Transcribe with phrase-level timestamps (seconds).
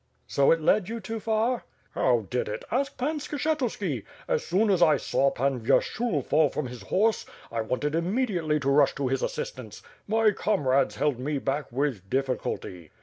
[0.25, 2.65] "So it led you too far?" "How did it?
[2.71, 4.03] Ask Pan Skshetuski.
[4.27, 8.69] As soon as I saw Pan Vyershul fall from his horse, I wanted immediately to
[8.71, 9.83] rush to his assistance.
[10.07, 12.89] My comrades held me back with difficulty."